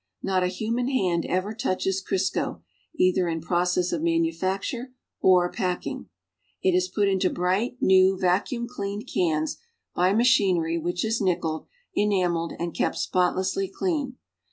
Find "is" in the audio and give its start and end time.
6.71-6.87, 11.05-11.21